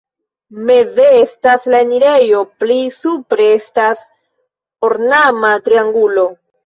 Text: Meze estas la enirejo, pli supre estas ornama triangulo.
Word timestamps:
Meze 0.67 1.03
estas 1.17 1.67
la 1.73 1.81
enirejo, 1.85 2.39
pli 2.63 2.79
supre 2.95 3.47
estas 3.59 4.03
ornama 4.91 5.53
triangulo. 5.69 6.27